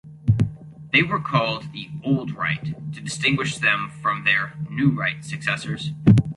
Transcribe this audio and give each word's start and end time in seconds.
They 0.91 1.03
were 1.03 1.19
called 1.19 1.71
the 1.73 1.91
"Old 2.03 2.31
Right" 2.33 2.73
to 2.91 3.01
distinguish 3.01 3.59
them 3.59 3.91
from 4.01 4.23
their 4.23 4.55
New 4.67 4.89
Right 4.97 5.23
successors. 5.23 5.91